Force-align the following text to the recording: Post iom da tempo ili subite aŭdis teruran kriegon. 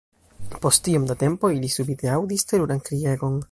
Post 0.63 0.89
iom 0.93 1.05
da 1.11 1.17
tempo 1.25 1.53
ili 1.57 1.71
subite 1.75 2.11
aŭdis 2.17 2.49
teruran 2.53 2.85
kriegon. 2.91 3.41